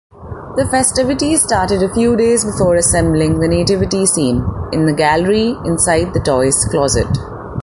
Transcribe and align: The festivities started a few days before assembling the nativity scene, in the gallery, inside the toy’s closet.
The 0.55 0.67
festivities 0.71 1.43
started 1.43 1.83
a 1.83 1.93
few 1.93 2.15
days 2.15 2.43
before 2.43 2.73
assembling 2.73 3.39
the 3.39 3.47
nativity 3.47 4.07
scene, 4.07 4.43
in 4.71 4.87
the 4.87 4.93
gallery, 4.93 5.55
inside 5.63 6.15
the 6.15 6.19
toy’s 6.19 6.65
closet. 6.71 7.05